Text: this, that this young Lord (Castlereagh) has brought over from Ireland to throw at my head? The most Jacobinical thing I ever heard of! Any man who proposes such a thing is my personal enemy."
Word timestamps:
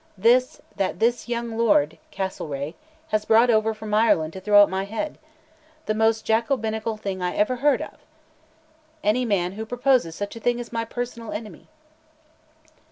this, 0.17 0.59
that 0.77 0.97
this 0.99 1.27
young 1.29 1.55
Lord 1.55 1.99
(Castlereagh) 2.09 2.73
has 3.09 3.23
brought 3.23 3.51
over 3.51 3.71
from 3.71 3.93
Ireland 3.93 4.33
to 4.33 4.41
throw 4.41 4.63
at 4.63 4.67
my 4.67 4.83
head? 4.83 5.19
The 5.85 5.93
most 5.93 6.25
Jacobinical 6.25 6.97
thing 6.97 7.21
I 7.21 7.35
ever 7.35 7.57
heard 7.57 7.83
of! 7.83 7.99
Any 9.03 9.25
man 9.25 9.51
who 9.51 9.63
proposes 9.67 10.15
such 10.15 10.35
a 10.35 10.39
thing 10.39 10.57
is 10.57 10.73
my 10.73 10.85
personal 10.85 11.31
enemy." 11.31 11.67